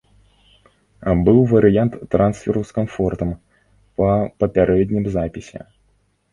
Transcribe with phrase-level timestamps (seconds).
[1.27, 3.29] Быў варыянт трансферу з камфортам,
[4.01, 4.11] па
[4.43, 5.61] папярэднім запісе.